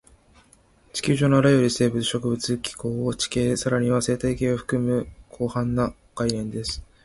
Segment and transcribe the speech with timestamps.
[0.93, 6.83] 地球上のあらゆる生物、植物、気候、地形、さらには生態系を含む広範な概念です